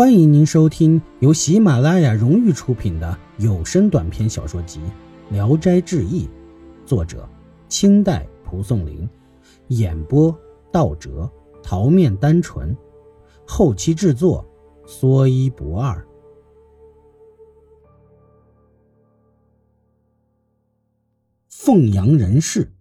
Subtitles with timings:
[0.00, 4.80] 欢迎您收听由喜马拉雅荣誉出品的有声短篇小说集
[5.30, 6.24] 《聊斋志异》，
[6.86, 7.28] 作者
[7.68, 9.06] 清代蒲松龄，
[9.68, 10.34] 演播
[10.72, 11.30] 道哲、
[11.62, 12.74] 桃面单纯，
[13.46, 14.42] 后期制作
[14.86, 16.02] 说一不二。
[21.50, 22.72] 凤阳人士，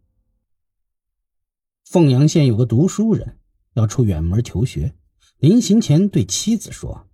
[1.84, 3.40] 凤阳县有个读书人
[3.74, 4.96] 要出远门求学。
[5.40, 7.08] 临行前对妻子说：“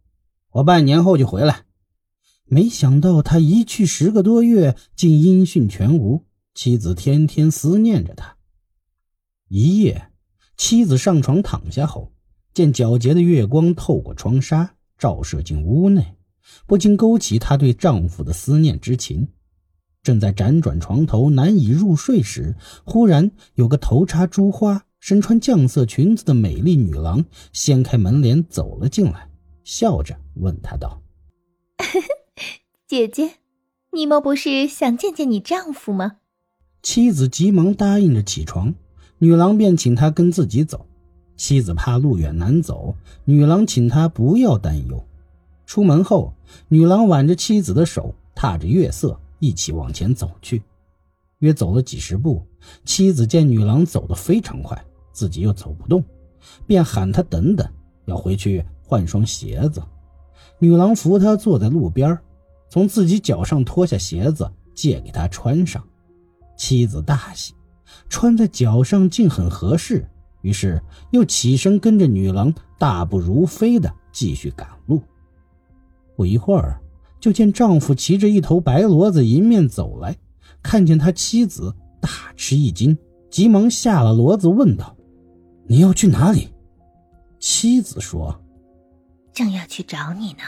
[0.56, 1.66] 我半年后就回来。”
[2.48, 6.26] 没想到他一去十个多月，竟音讯全无。
[6.54, 8.38] 妻子天天思念着他。
[9.50, 10.10] 一夜，
[10.56, 12.14] 妻子上床躺下后，
[12.54, 16.16] 见皎洁的月光透过窗纱照射进屋内，
[16.66, 19.28] 不禁勾起她对丈夫的思念之情。
[20.04, 24.86] 正在辗转床头难以入睡时，忽然有个头插珠花。
[25.00, 29.30] 身穿绛色裙子的美丽女郎掀开门帘走了进来，
[29.66, 31.02] 笑着问他道
[32.88, 33.32] ：“姐姐，
[33.92, 36.18] 你莫不是想见见你丈夫吗？”
[36.84, 38.74] 妻子急忙答应着起床，
[39.18, 40.86] 女郎便请他跟自己走。
[41.36, 45.04] 妻子怕路远难走，女郎请他不要担忧。
[45.66, 46.32] 出门后，
[46.68, 50.62] 女郎挽着妻子的手，踏着月色一起往前走去。
[51.40, 52.46] 约走了几十步，
[52.86, 54.80] 妻子见女郎走得非常快。
[55.12, 56.04] 自己又走不动，
[56.68, 57.68] 便喊她等等，
[58.06, 59.84] 要回去换双鞋子。
[60.60, 62.18] 女郎扶他坐在路边，
[62.70, 65.84] 从自己脚上脱下鞋子借给他穿上。
[66.56, 67.54] 妻子大喜，
[68.08, 70.08] 穿在脚上竟很合适，
[70.42, 75.02] 于是又起身跟着女郎大步如飞的继续赶路。
[76.16, 76.80] 不一会儿，
[77.20, 80.16] 就见丈夫骑着一头白骡子迎面走来，
[80.64, 82.98] 看见他妻子大吃一惊，
[83.30, 84.96] 急忙下了骡子问道。
[85.68, 86.48] 你要去哪里？
[87.40, 88.40] 妻子说
[89.36, 90.40] ：“正要去找你呢。”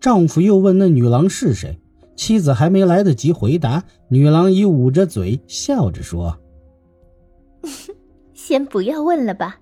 [0.00, 1.78] 丈夫又问那女郎是谁。
[2.14, 6.38] 妻子还没来得及回答，女郎已捂着嘴笑着说：
[8.34, 9.58] “先不要问了吧，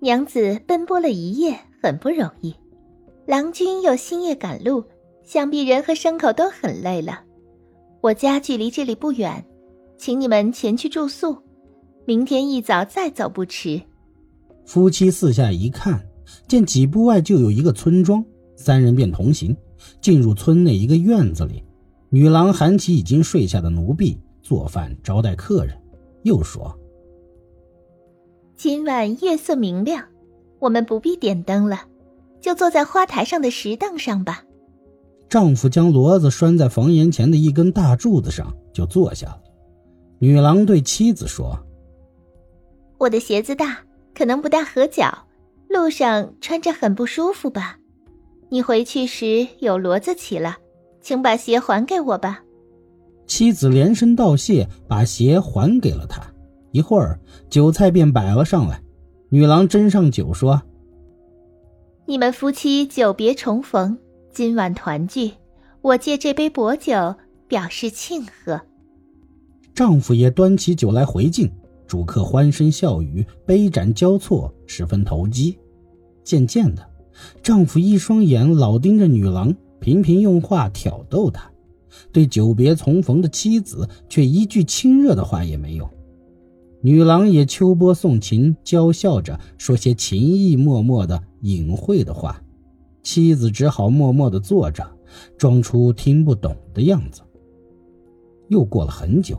[0.00, 2.54] 娘子奔波了一夜，很不容易。
[3.26, 4.84] 郎君又星夜赶路，
[5.24, 7.22] 想必人和牲口都很累了。
[8.00, 9.44] 我家距离这里不远，
[9.98, 11.36] 请你们前去住宿。”
[12.06, 13.82] 明天一早再走不迟。
[14.64, 16.06] 夫妻四下一看，
[16.46, 18.24] 见几步外就有一个村庄，
[18.56, 19.56] 三人便同行，
[20.00, 21.62] 进入村内一个院子里。
[22.10, 25.76] 女郎喊起已经睡下的奴婢做饭招待客人，
[26.22, 26.78] 又说
[28.56, 30.04] ：“今晚月色明亮，
[30.60, 31.80] 我们不必点灯了，
[32.40, 34.44] 就坐在花台上的石凳上吧。”
[35.28, 39.40] 丈夫将骡子拴在房檐前的一根大柱子上，就坐下了。
[40.20, 41.58] 女郎对妻子说。
[42.98, 43.78] 我的鞋子大，
[44.14, 45.26] 可能不大合脚，
[45.74, 47.80] 路上穿着很不舒服吧？
[48.48, 50.56] 你回去时有骡子骑了，
[51.00, 52.44] 请把鞋还给我吧。
[53.26, 56.22] 妻子连声道谢，把鞋还给了他。
[56.70, 57.18] 一会儿，
[57.50, 58.80] 酒菜便摆了上来。
[59.30, 60.62] 女郎斟上酒说
[62.06, 63.98] ：“你们夫妻久别重逢，
[64.30, 65.32] 今晚团聚，
[65.82, 67.16] 我借这杯薄酒
[67.48, 68.60] 表示庆贺。”
[69.74, 71.50] 丈夫也端起酒来回敬。
[71.86, 75.58] 主客欢声笑语，杯盏交错，十分投机。
[76.24, 76.88] 渐渐的，
[77.42, 81.42] 丈夫一双眼老盯着女郎，频频用话挑逗她；
[82.10, 85.88] 对久别重逢的妻子，却一句亲热的话也没有。
[86.80, 92.42] 女郎也秋波送情，娇笑着说些情意脉脉的隐晦的话，
[93.02, 94.84] 妻子只好默默的坐着，
[95.38, 97.22] 装出听不懂的样子。
[98.48, 99.38] 又过了很久。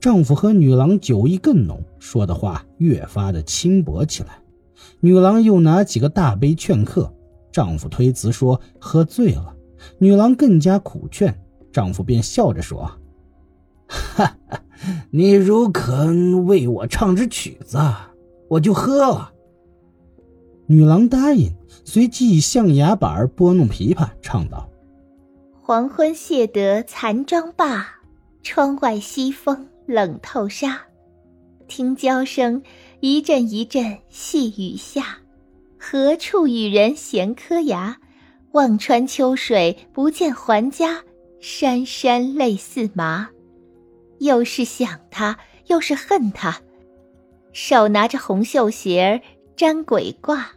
[0.00, 4.41] 丈夫和女郎酒意更浓，说的话越发的轻薄起来。
[5.00, 7.12] 女郎又拿几个大杯劝客，
[7.50, 9.54] 丈夫推辞说喝醉了。
[9.98, 11.34] 女郎更加苦劝，
[11.72, 12.90] 丈夫便笑着说
[13.86, 14.62] ：“哈哈，
[15.10, 17.78] 你如肯为我唱支曲子，
[18.48, 19.32] 我就喝了。”
[20.66, 21.52] 女郎答应，
[21.84, 24.68] 随即以象牙板拨弄琵琶，唱道
[25.60, 28.00] ：“黄昏谢得残妆罢，
[28.42, 30.82] 窗外西风。”冷透纱，
[31.66, 32.62] 听娇声
[33.04, 35.18] 一阵一阵细雨下。
[35.76, 37.98] 何处与人闲磕牙？
[38.52, 41.02] 望穿秋水不见还家，
[41.40, 43.28] 潸潸泪似麻。
[44.20, 46.60] 又是想他，又是恨他，
[47.52, 49.20] 手拿着红绣鞋儿
[49.56, 50.52] 沾鬼挂。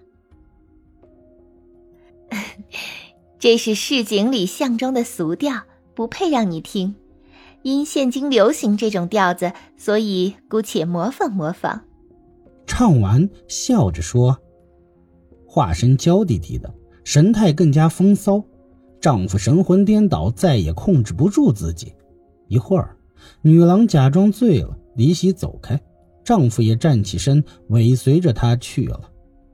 [3.39, 5.63] 这是市井里巷中的俗调，
[5.95, 6.94] 不配让你听。
[7.63, 11.81] 因现今流行这种调子，所以姑且模仿模仿。
[12.77, 14.38] 唱完，笑着说
[15.48, 16.69] ：“话声娇滴滴的，
[17.06, 18.44] 神态更加风骚。
[19.00, 21.94] 丈夫神魂颠倒，再也控制不住自己。
[22.50, 22.98] 一会儿，
[23.42, 25.81] 女郎假装醉了，离席走开，
[26.22, 29.00] 丈夫也站起身，尾随着她去了。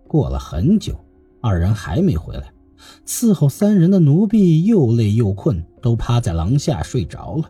[0.07, 0.95] 过了很久，
[1.41, 2.51] 二人还没回来，
[3.05, 7.43] 伺候三人的奴婢又累又困，都趴在廊下睡着了，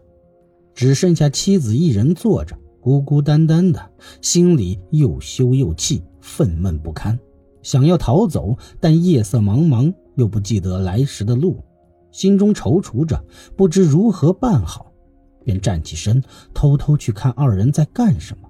[0.75, 3.79] 只剩下妻子一人坐着，孤孤单单的，
[4.21, 7.17] 心里又羞又气，愤懑不堪，
[7.61, 11.63] 想要逃走，但夜色茫茫，又不记得来时的路。
[12.11, 13.23] 心中踌躇着，
[13.55, 14.91] 不知如何办好，
[15.45, 16.21] 便站起身，
[16.55, 18.49] 偷偷去看二人在干什么。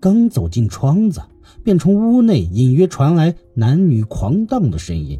[0.00, 1.22] 刚走进窗子，
[1.62, 5.18] 便从屋内隐约传来男女狂荡的声音。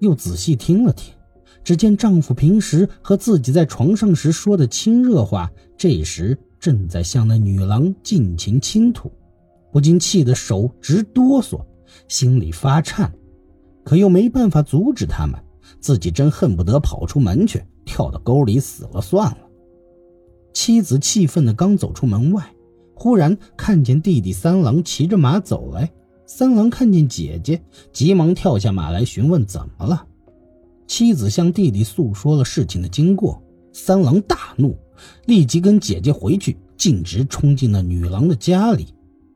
[0.00, 1.12] 又仔细听了听，
[1.62, 9.10] 只见丈夫平时和自己在床上时说的亲热话，这时 正在向那女郎尽情倾吐，
[9.72, 11.64] 不禁气得手直哆嗦，
[12.08, 13.12] 心里发颤，
[13.84, 15.38] 可又没办法阻止他们。
[15.80, 19.38] 自己真恨不得跑出门去，跳到沟里死了算了。
[20.54, 22.42] 妻子气愤的刚走出门外，
[22.94, 25.88] 忽然看见弟弟三郎骑着马走来。
[26.26, 27.62] 三郎看见姐姐，
[27.92, 30.06] 急忙跳下马来询问怎么了。
[30.86, 33.40] 妻子向弟弟诉说了事情的经过。
[33.72, 34.76] 三郎大怒，
[35.26, 38.88] 立即跟姐姐回去，径直冲进了女郎的家里。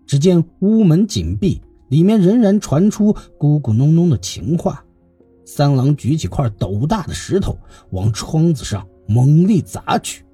[0.07, 4.85] 只见屋门紧闭，里面仍然传出咕咕哝哝的情话。
[5.45, 7.57] 三郎举起块斗大的石头，
[7.91, 10.25] 往窗子上猛力砸去，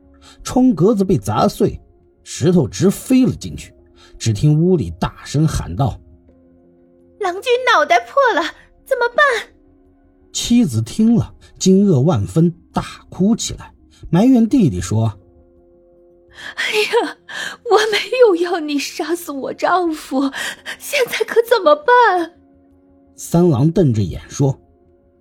[0.42, 1.80] 窗格子被砸碎，
[2.22, 3.72] 石头直飞了进去。
[4.18, 5.98] 只听屋里大声喊道
[7.20, 8.42] ：“郎君脑袋破了，
[8.84, 9.52] 怎么办？”
[10.32, 13.72] 妻子听了，惊愕万分，大哭起来，
[14.10, 15.18] 埋怨弟弟说
[16.56, 17.16] ：“哎呀，
[17.70, 20.22] 我没有要你杀死我丈夫，
[20.78, 22.38] 现在可怎么办？”
[23.16, 24.58] 三郎瞪着眼说。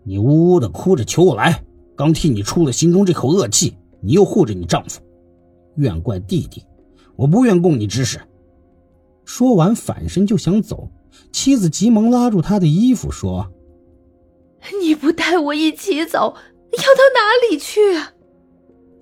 [0.04, 5.02] 你呜呜的哭着求我来，刚替你出了心中这口恶气，你又护着你丈夫，
[5.76, 6.64] 怨怪弟弟，
[7.18, 8.18] 我不愿供你指使。
[9.26, 10.90] 说完反身就想走，
[11.34, 13.52] 妻子急忙拉住他的衣服说
[14.82, 16.38] ：“你不带我一起走，
[16.78, 17.82] 要到哪里去？”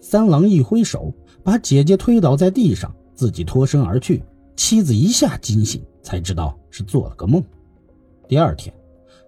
[0.08, 1.12] 三郎一挥手，
[1.44, 4.24] 把姐姐推倒在地上，自己脱身而去。
[4.56, 7.44] 妻子一下惊醒，才知道是做了个梦。
[8.28, 8.72] 第二天，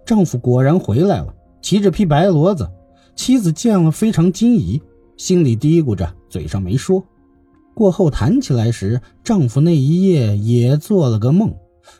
[0.06, 1.34] 丈夫果然回来了。
[1.64, 2.70] 骑着匹白骡子，
[3.16, 4.80] 妻子见了非常惊疑，
[5.18, 7.04] 心里嘀咕着，嘴上没说。
[7.74, 11.56] 过后谈起来时，丈夫那一夜也做了个梦，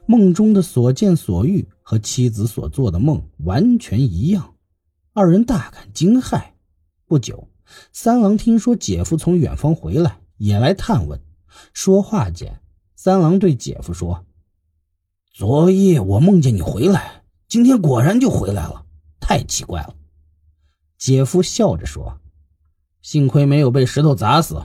[0.06, 4.54] 梦中的所见所遇和妻子所做的梦完全一样，
[5.14, 6.40] 二人大感惊骇。
[7.08, 7.48] 不久，
[7.92, 11.22] 三郎听说姐夫从远方回来，也来探问。
[11.74, 12.62] 说话间，
[12.96, 14.26] 三郎对姐夫说
[15.34, 18.86] ：“昨夜我梦见你回来，今天果然就回来了。”
[19.20, 19.96] 太奇怪了，
[20.98, 22.20] 姐夫笑着说
[23.02, 24.62] ：“幸亏没有被石头砸死。”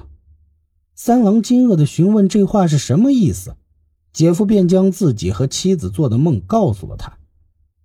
[0.95, 3.57] 三郎惊愕的询问这话是什么意思，
[4.13, 7.19] 姐夫便将自己和妻子做的梦告诉了他。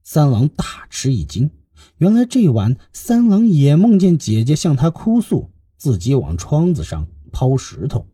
[0.03, 1.49] 三郎大吃一惊，
[1.97, 8.07] 原来这晚三郎也梦见姐姐向他哭诉，自己往窗子上抛石头，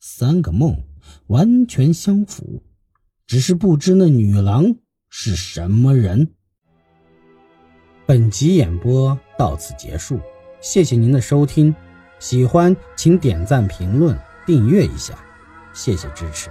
[0.00, 0.76] 三个梦
[1.28, 2.62] 完全相符，
[3.26, 4.76] 只是不知那女郎
[5.08, 6.32] 是什么人。
[8.06, 10.20] 本集演播到此结束，
[10.60, 11.74] 谢谢您的收听，
[12.18, 15.18] 喜欢请点赞、评论、订阅一下，
[15.72, 16.48] 谢谢支持。